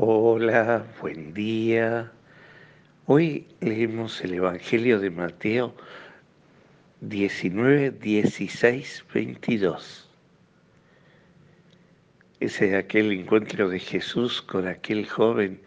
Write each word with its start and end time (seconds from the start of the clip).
Hola, 0.00 0.86
buen 1.00 1.34
día. 1.34 2.12
Hoy 3.06 3.48
leemos 3.58 4.20
el 4.22 4.34
Evangelio 4.34 5.00
de 5.00 5.10
Mateo 5.10 5.74
19, 7.00 7.90
16, 7.90 9.04
22. 9.12 10.08
Ese 12.38 12.68
es 12.68 12.74
aquel 12.76 13.10
encuentro 13.10 13.68
de 13.68 13.80
Jesús 13.80 14.40
con 14.40 14.68
aquel 14.68 15.04
joven 15.04 15.60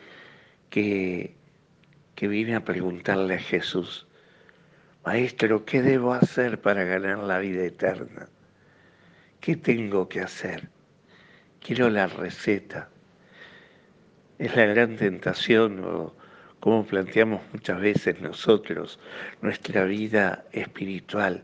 que, 0.70 1.36
que 2.16 2.29
viene 2.29 2.55
a 2.55 2.63
preguntarle 2.63 3.34
a 3.34 3.39
Jesús, 3.39 4.07
Maestro, 5.04 5.66
¿qué 5.66 5.82
debo 5.82 6.13
hacer 6.13 6.61
para 6.61 6.86
ganar 6.86 7.18
la 7.18 7.39
vida 7.39 7.66
eterna? 7.66 8.29
¿Qué 9.41 9.57
tengo 9.57 10.07
que 10.07 10.21
hacer? 10.21 10.70
Quiero 11.59 11.89
la 11.89 12.07
receta 12.07 12.88
es 14.41 14.55
la 14.55 14.65
gran 14.65 14.95
tentación 14.95 15.86
o 15.86 16.15
como 16.59 16.83
planteamos 16.83 17.41
muchas 17.54 17.79
veces 17.79 18.21
nosotros 18.21 19.00
nuestra 19.39 19.83
vida 19.86 20.45
espiritual, 20.51 21.43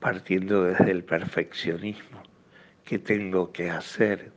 partiendo 0.00 0.64
desde 0.64 0.90
el 0.90 1.04
perfeccionismo. 1.04 2.22
¿Qué 2.86 2.98
tengo 2.98 3.52
que 3.52 3.68
hacer? 3.68 4.32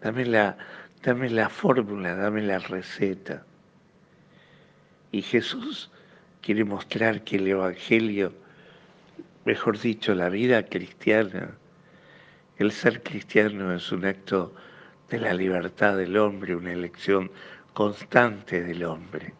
Dame 0.00 0.24
la, 0.24 0.56
dame 1.02 1.28
la 1.28 1.50
fórmula, 1.50 2.14
dame 2.14 2.40
la 2.40 2.58
receta. 2.58 3.44
Y 5.12 5.20
Jesús 5.20 5.90
quiere 6.40 6.64
mostrar 6.64 7.22
que 7.22 7.36
el 7.36 7.48
Evangelio, 7.48 8.32
mejor 9.44 9.78
dicho, 9.78 10.14
la 10.14 10.30
vida 10.30 10.64
cristiana, 10.64 11.50
el 12.56 12.72
ser 12.72 13.02
cristiano 13.02 13.74
es 13.74 13.92
un 13.92 14.06
acto 14.06 14.54
de 15.10 15.18
la 15.18 15.34
libertad 15.34 15.96
del 15.96 16.16
hombre, 16.16 16.54
una 16.54 16.72
elección 16.72 17.30
constante 17.74 18.62
del 18.62 18.84
hombre. 18.84 19.34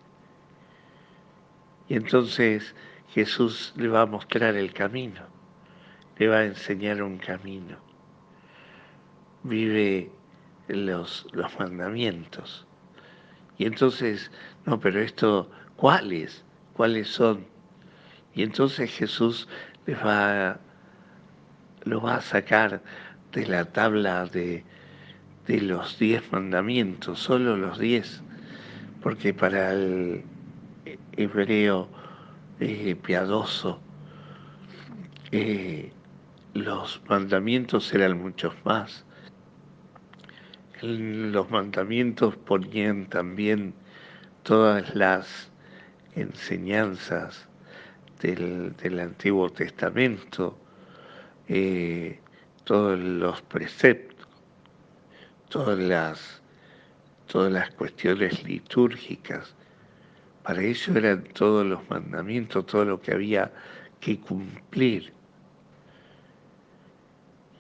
Y 1.89 1.95
entonces 1.95 2.75
Jesús 3.09 3.73
le 3.77 3.89
va 3.89 4.03
a 4.03 4.07
mostrar 4.07 4.57
el 4.57 4.73
camino, 4.73 5.23
le 6.19 6.29
va 6.29 6.39
a 6.39 6.45
enseñar 6.45 7.03
un 7.03 7.19
camino. 7.19 7.79
Vive 9.45 10.11
los, 10.69 11.27
los 11.33 11.59
mandamientos. 11.59 12.67
Y 13.57 13.67
entonces, 13.67 14.31
no, 14.67 14.81
pero 14.81 15.01
esto, 15.01 15.51
¿cuáles? 15.77 16.45
¿Cuáles 16.75 17.09
son? 17.09 17.47
Y 18.35 18.43
entonces 18.43 18.91
Jesús 18.91 19.49
les 19.87 19.99
va, 19.99 20.59
lo 21.85 22.01
va 22.01 22.17
a 22.17 22.21
sacar 22.21 22.83
de 23.33 23.47
la 23.47 23.65
tabla 23.67 24.27
de, 24.27 24.65
de 25.47 25.61
los 25.61 25.99
diez 25.99 26.31
mandamientos, 26.33 27.19
solo 27.19 27.57
los 27.57 27.79
diez, 27.79 28.23
porque 29.03 29.35
para 29.35 29.73
el 29.73 30.25
hebreo 31.17 31.89
eh, 32.61 32.95
piadoso 32.95 33.81
eh, 35.33 35.93
los 36.55 37.01
mandamientos 37.09 37.93
eran 37.95 38.21
muchos 38.21 38.55
más. 38.65 39.05
los 40.83 41.51
mandamientos 41.51 42.37
ponían 42.37 43.07
también 43.07 43.75
todas 44.43 44.95
las 44.95 45.51
enseñanzas 46.15 47.49
del, 48.21 48.99
Antiguo 49.01 49.51
Testamento, 49.51 50.59
eh, 51.49 52.19
todos 52.65 52.99
los 52.99 53.43
preceptos 53.43 54.10
todas 55.51 55.79
las, 55.79 56.41
todas 57.27 57.53
las 57.53 57.71
cuestiones 57.73 58.43
litúrgicas. 58.45 59.55
Para 60.43 60.63
eso 60.63 60.97
eran 60.97 61.25
todos 61.25 61.67
los 61.67 61.89
mandamientos, 61.91 62.65
todo 62.65 62.87
lo 62.87 63.01
que 63.01 63.13
había 63.13 63.53
que 64.01 64.19
cumplir. 64.19 65.13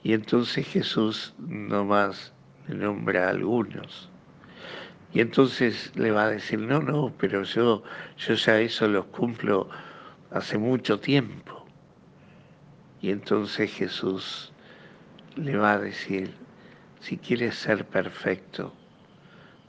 Y 0.02 0.14
entonces 0.14 0.66
Jesús 0.66 1.34
nomás 1.38 2.32
nombra 2.68 3.26
a 3.26 3.30
algunos. 3.30 4.08
Y 5.12 5.20
entonces 5.20 5.92
le 5.96 6.12
va 6.12 6.24
a 6.24 6.30
decir, 6.30 6.58
no, 6.60 6.80
no, 6.80 7.12
pero 7.18 7.42
yo, 7.42 7.82
yo 8.16 8.34
ya 8.34 8.60
eso 8.60 8.88
los 8.88 9.06
cumplo 9.06 9.68
hace 10.30 10.56
mucho 10.56 11.00
tiempo. 11.00 11.66
Y 13.02 13.10
entonces 13.10 13.72
Jesús 13.72 14.52
le 15.36 15.56
va 15.56 15.72
a 15.72 15.78
decir, 15.78 16.32
si 17.00 17.16
quieres 17.16 17.54
ser 17.54 17.86
perfecto, 17.86 18.74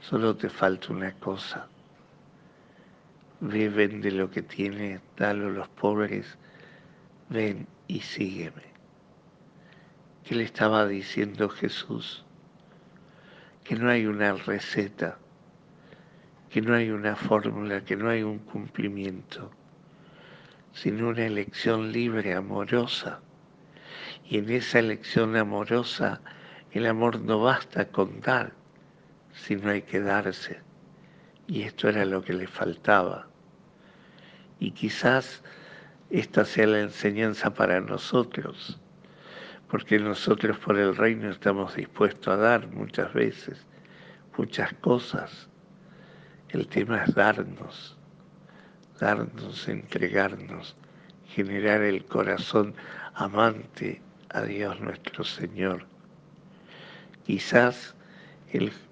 solo 0.02 0.36
te 0.36 0.50
falta 0.50 0.92
una 0.92 1.14
cosa. 1.14 1.68
Ve, 3.40 3.70
vende 3.70 4.12
lo 4.12 4.30
que 4.30 4.42
tienes, 4.42 5.02
dalo 5.18 5.48
a 5.48 5.52
los 5.52 5.68
pobres, 5.70 6.38
ven 7.30 7.68
y 7.88 8.02
sígueme. 8.02 8.64
¿Qué 10.26 10.36
le 10.36 10.44
estaba 10.44 10.86
diciendo 10.86 11.50
Jesús? 11.50 12.26
Que 13.64 13.76
no 13.76 13.90
hay 13.90 14.06
una 14.06 14.34
receta, 14.34 15.18
que 16.50 16.62
no 16.62 16.76
hay 16.76 16.92
una 16.92 17.16
fórmula, 17.16 17.84
que 17.84 17.96
no 17.96 18.10
hay 18.10 18.24
un 18.24 18.40
cumplimiento, 18.40 19.52
sino 20.74 21.10
una 21.10 21.26
elección 21.26 21.92
libre, 21.92 22.34
amorosa. 22.34 23.22
Y 24.30 24.38
en 24.38 24.50
esa 24.50 24.80
elección 24.80 25.36
amorosa, 25.36 26.22
el 26.72 26.86
amor 26.86 27.20
no 27.20 27.42
basta 27.42 27.90
con 27.90 28.22
dar, 28.22 28.54
sino 29.34 29.72
hay 29.72 29.82
que 29.82 30.00
darse. 30.00 30.60
Y 31.48 31.64
esto 31.64 31.90
era 31.90 32.06
lo 32.06 32.24
que 32.24 32.34
le 32.34 32.48
faltaba. 32.48 33.28
Y 34.60 34.72
quizás 34.72 35.44
esta 36.10 36.46
sea 36.46 36.68
la 36.68 36.80
enseñanza 36.80 37.54
para 37.54 37.82
nosotros, 37.82 38.80
porque 39.70 40.00
nosotros 40.00 40.58
por 40.60 40.78
el 40.78 40.96
reino 40.96 41.30
estamos 41.30 41.76
dispuestos 41.76 42.34
a 42.34 42.38
dar 42.38 42.68
muchas 42.68 43.14
veces, 43.14 43.66
muchas 44.38 44.74
cosas. 44.76 45.50
El 46.50 46.68
tema 46.68 47.04
es 47.04 47.14
darnos, 47.16 47.98
darnos, 49.00 49.68
entregarnos, 49.68 50.78
generar 51.28 51.82
el 51.82 52.06
corazón 52.06 52.76
amante 53.14 54.02
a 54.30 54.44
Dios 54.44 54.80
nuestro 54.80 55.24
Señor 55.24 55.86
Quizás 57.26 57.96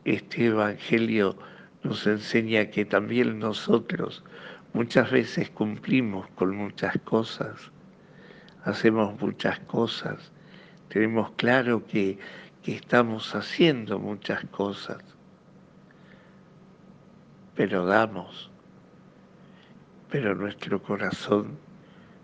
este 0.05 0.45
Evangelio 0.45 1.35
nos 1.83 2.05
enseña 2.07 2.69
que 2.69 2.85
también 2.85 3.39
nosotros 3.39 4.23
muchas 4.73 5.11
veces 5.11 5.49
cumplimos 5.49 6.27
con 6.35 6.55
muchas 6.55 6.97
cosas, 7.03 7.71
hacemos 8.63 9.19
muchas 9.19 9.59
cosas, 9.61 10.31
tenemos 10.89 11.31
claro 11.31 11.85
que, 11.87 12.19
que 12.63 12.75
estamos 12.75 13.33
haciendo 13.35 13.99
muchas 13.99 14.45
cosas, 14.45 15.03
pero 17.55 17.85
damos, 17.85 18.51
pero 20.09 20.35
nuestro 20.35 20.81
corazón 20.81 21.57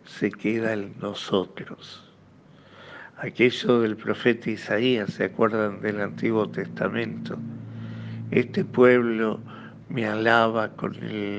se 0.06 0.32
queda 0.32 0.74
en 0.74 0.94
nosotros 1.00 2.15
aquello 3.18 3.81
del 3.81 3.96
profeta 3.96 4.50
Isaías, 4.50 5.14
¿se 5.14 5.26
acuerdan 5.26 5.81
del 5.81 6.02
Antiguo 6.02 6.50
Testamento? 6.50 7.38
Este 8.31 8.66
pueblo 8.66 9.40
me 9.90 10.06
alaba 10.06 10.70
con 10.70 10.98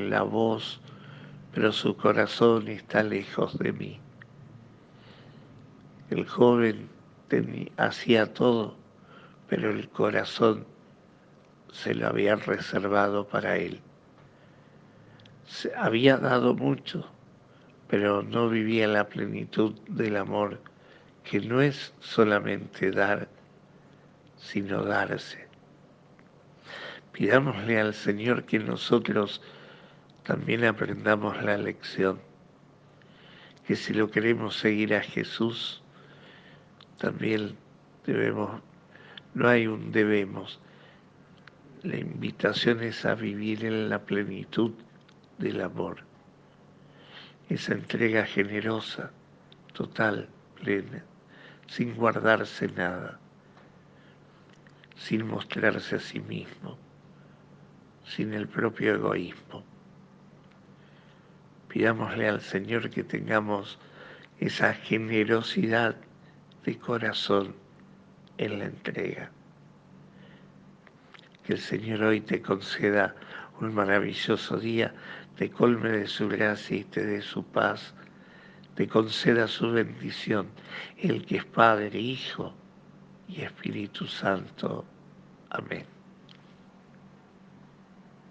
la 0.09 0.23
voz, 0.23 0.81
pero 1.53 1.73
su 1.73 1.97
corazón 1.97 2.69
está 2.69 3.03
lejos 3.03 3.59
de 3.59 3.73
mí. 3.73 4.01
El 6.11 6.27
joven 6.27 6.89
hacía 7.77 8.33
todo, 8.33 8.77
pero 9.49 9.71
el 9.71 9.89
corazón 9.89 10.65
se 11.73 11.95
lo 11.95 12.07
había 12.07 12.37
reservado 12.37 13.27
para 13.27 13.57
él. 13.57 13.81
Había 15.77 16.17
dado 16.17 16.55
mucho, 16.55 17.07
pero 17.89 18.23
no 18.23 18.49
vivía 18.49 18.89
la 18.89 19.09
plenitud 19.09 19.75
del 19.89 20.17
amor 20.17 20.61
que 21.29 21.41
no 21.41 21.61
es 21.61 21.93
solamente 21.99 22.93
dar, 22.93 23.29
sino 24.37 24.85
darse. 24.85 25.49
Pidámosle 27.13 27.81
al 27.81 27.95
Señor 27.95 28.45
que 28.45 28.61
nosotros 28.61 29.43
también 30.23 30.65
aprendamos 30.65 31.43
la 31.43 31.57
lección, 31.57 32.21
que 33.67 33.75
si 33.75 33.93
lo 33.93 34.09
queremos 34.09 34.57
seguir 34.57 34.95
a 34.95 35.01
Jesús, 35.01 35.83
también 36.99 37.57
debemos, 38.05 38.63
no 39.35 39.49
hay 39.49 39.67
un 39.67 39.91
debemos, 39.91 40.61
la 41.83 41.97
invitación 41.97 42.85
es 42.85 43.05
a 43.05 43.17
vivir 43.17 43.65
en 43.65 43.89
la 43.89 44.05
plenitud 44.05 44.73
del 45.39 45.61
amor, 45.61 46.05
esa 47.49 47.75
entrega 47.75 48.25
generosa, 48.27 49.11
total, 49.73 50.29
plena 50.55 51.05
sin 51.67 51.95
guardarse 51.95 52.69
nada, 52.69 53.19
sin 54.97 55.27
mostrarse 55.27 55.97
a 55.97 56.01
sí 56.01 56.21
mismo. 56.21 56.79
sin 58.07 58.33
el 58.33 58.47
propio 58.47 58.95
egoísmo. 58.95 59.65
Pidámosle 61.69 62.29
al 62.29 62.41
Señor 62.41 62.91
que 62.91 63.03
tengamos 63.03 63.79
esa 64.39 64.75
generosidad 64.75 65.97
de 66.65 66.79
corazón 66.79 67.55
en 68.39 68.59
la 68.59 68.67
entrega. 68.67 69.31
Que 71.45 71.55
el 71.55 71.61
Señor 71.61 72.03
hoy 72.03 72.21
te 72.21 72.41
conceda 72.43 73.15
un 73.61 73.75
maravilloso 73.75 74.59
día, 74.59 74.95
te 75.37 75.51
colme 75.51 75.91
de 75.91 76.07
su 76.07 76.29
gracia 76.29 76.77
y 76.77 76.85
te 76.85 77.05
dé 77.05 77.23
su 77.23 77.45
paz, 77.45 77.95
te 78.77 78.87
conceda 78.87 79.49
su 79.49 79.73
bendición, 79.73 80.49
el 80.99 81.25
que 81.25 81.39
es 81.39 81.45
Padre, 81.47 81.99
Hijo 81.99 82.55
y 83.27 83.41
Espíritu 83.41 84.07
Santo. 84.07 84.85
Amén. 85.51 85.96